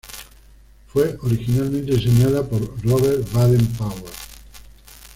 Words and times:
Fue 0.87 1.15
originalmente 1.21 1.91
diseñada 1.95 2.43
por 2.43 2.59
Robert 2.83 3.31
Baden-Powell. 3.33 4.03